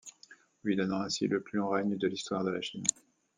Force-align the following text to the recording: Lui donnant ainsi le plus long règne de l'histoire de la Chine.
Lui 0.63 0.75
donnant 0.75 1.03
ainsi 1.03 1.27
le 1.27 1.41
plus 1.43 1.59
long 1.59 1.69
règne 1.69 1.95
de 1.95 2.07
l'histoire 2.07 2.43
de 2.43 2.49
la 2.49 2.61
Chine. 2.61 2.83